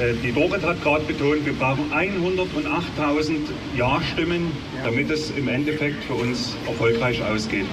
Äh, 0.00 0.14
die 0.22 0.32
Dorit 0.32 0.62
hat 0.62 0.82
gerade 0.82 1.04
betont, 1.04 1.44
wir 1.44 1.52
brauchen 1.52 1.92
108.000 1.92 3.32
Ja-Stimmen, 3.76 4.50
damit 4.82 5.10
es 5.10 5.30
im 5.30 5.48
Endeffekt 5.48 6.02
für 6.04 6.14
uns 6.14 6.56
erfolgreich 6.66 7.22
ausgeht. 7.22 7.66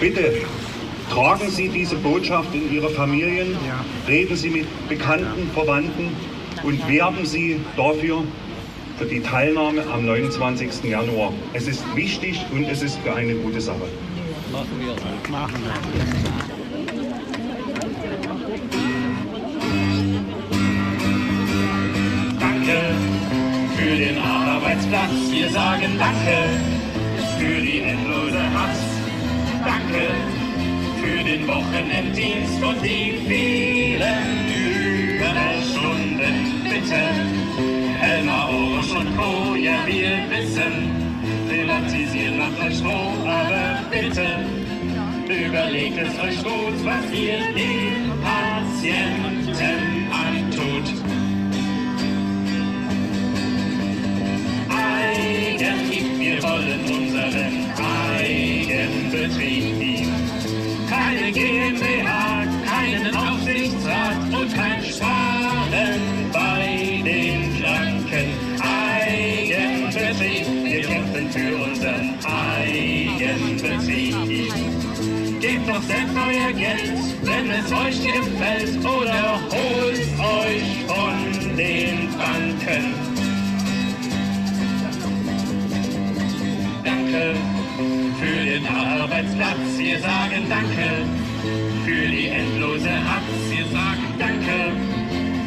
Bitte 0.00 0.32
tragen 1.12 1.50
Sie 1.50 1.68
diese 1.68 1.96
Botschaft 1.96 2.54
in 2.54 2.72
Ihre 2.72 2.88
Familien, 2.90 3.56
reden 4.06 4.36
Sie 4.36 4.50
mit 4.50 4.88
Bekannten, 4.88 5.50
Verwandten 5.52 6.08
und 6.62 6.88
werben 6.88 7.26
Sie 7.26 7.60
dafür 7.76 8.22
für 8.98 9.04
die 9.04 9.20
Teilnahme 9.20 9.84
am 9.92 10.06
29. 10.06 10.84
Januar. 10.84 11.32
Es 11.52 11.68
ist 11.68 11.84
wichtig 11.94 12.44
und 12.52 12.64
es 12.64 12.82
ist 12.82 12.98
für 12.98 13.14
eine 13.14 13.34
gute 13.34 13.60
Sache. 13.60 13.88
Machen 14.50 14.80
wir. 14.80 15.30
Machen 15.30 15.62
wir. 15.62 16.57
Den 23.98 24.16
Arbeitsplatz. 24.18 25.10
Wir 25.30 25.50
sagen 25.50 25.98
Danke 25.98 26.38
für 27.36 27.60
die 27.60 27.80
endlose 27.80 28.42
Hass. 28.54 28.80
Danke 29.64 30.04
für 31.02 31.24
den 31.24 31.46
Wochenenddienst 31.48 32.62
und 32.62 32.80
die 32.80 33.18
vielen 33.26 34.28
Überstunden. 35.16 36.36
Bitte, 36.62 37.02
Helmer, 37.98 38.48
Orusch 38.50 38.92
und 38.92 39.16
Co. 39.16 39.56
Ja, 39.56 39.84
wir 39.84 40.18
wissen, 40.30 40.74
privatisieren 41.48 42.38
macht 42.38 42.60
euch 42.60 42.78
froh, 42.78 43.12
aber 43.26 43.80
bitte 43.90 44.26
überlegt 45.26 45.98
es 45.98 46.18
euch 46.20 46.42
gut, 46.44 46.84
was 46.84 47.04
ihr 47.12 47.38
den 47.52 48.12
Patienten 48.22 49.27
wir 56.18 56.42
wollen 56.42 56.80
unseren 56.80 57.66
Eigenbetrieb. 58.26 60.08
Keine 60.88 61.32
GmbH, 61.32 62.44
keinen 62.66 63.14
Aufsichtsrat 63.14 64.16
und 64.32 64.54
kein 64.54 64.82
Sparen 64.84 66.00
bei 66.32 67.02
den 67.04 67.60
Kranken. 67.60 68.28
Eigenbetrieb, 68.60 70.46
wir 70.64 70.82
kämpfen 70.82 71.30
für 71.30 71.56
unseren 71.56 72.18
Eigenbetrieb. 72.24 73.58
Gebt 75.40 75.68
doch 75.68 75.82
selbst 75.82 76.16
euer 76.16 76.52
Geld, 76.52 76.98
wenn 77.22 77.50
es 77.50 77.72
euch 77.72 78.02
gefällt, 78.02 78.84
oder 78.84 79.40
holt 79.50 80.08
euch 80.18 80.67
Danke 86.88 87.34
für 88.18 88.44
den 88.46 88.66
Arbeitsplatz, 88.66 89.76
wir 89.76 89.98
sagen 90.00 90.46
Danke 90.48 91.04
für 91.84 92.06
die 92.08 92.28
endlose 92.28 92.88
Hatz, 92.88 93.28
wir 93.50 93.66
sagen 93.66 94.06
Danke 94.18 94.72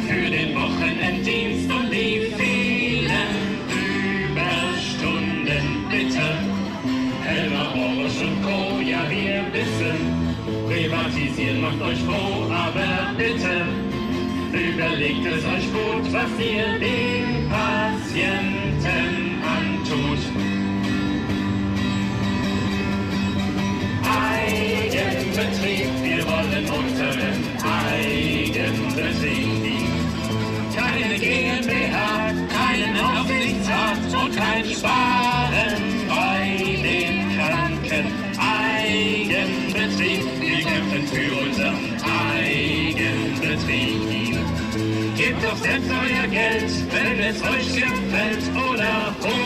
für 0.06 0.30
den 0.30 0.54
Wochenenddienst 0.54 1.68
und 1.68 1.90
die 1.90 2.32
vielen 2.38 3.32
Überstunden. 4.30 5.64
Bitte, 5.90 6.26
Helmer, 7.24 7.72
Boris 7.74 8.16
und 8.22 8.40
Co., 8.44 8.80
ja 8.80 9.02
wir 9.10 9.42
wissen, 9.52 9.98
privatisieren 10.68 11.60
macht 11.60 11.82
euch 11.82 11.98
froh, 12.04 12.46
aber 12.52 13.16
bitte 13.18 13.66
überlegt 14.52 15.26
es 15.26 15.44
euch 15.44 15.66
gut, 15.72 16.12
was 16.12 16.30
ihr 16.38 16.78
den 16.78 17.48
Patienten 17.50 18.61
Eigenbetrieb, 25.32 25.88
wir 26.02 26.26
wollen 26.26 26.66
unseren 26.68 27.40
Eigenbetrieb. 27.88 28.68
Keine 30.76 31.18
GmbH, 31.18 32.34
keinen 32.52 32.96
Aufsichtsrat 33.00 34.12
und 34.12 34.36
kein 34.36 34.64
Sparen 34.66 35.82
bei 36.06 36.76
den 36.82 37.16
Kranken. 37.34 38.12
Eigenbetrieb, 38.36 40.24
wir 40.38 40.60
kämpfen 40.60 41.06
für 41.06 41.32
unseren 41.46 41.96
Eigenbetrieb. 42.36 43.72
Gebt 45.16 45.42
doch 45.42 45.56
selbst 45.56 45.90
euer 45.90 46.26
Geld, 46.28 46.70
wenn 46.92 47.18
es 47.20 47.40
euch 47.42 47.74
gefällt, 47.74 48.44
oder 48.54 49.14
von 49.18 49.41